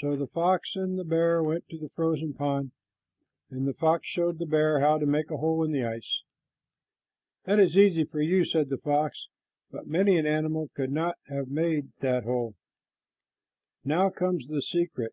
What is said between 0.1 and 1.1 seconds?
the fox and the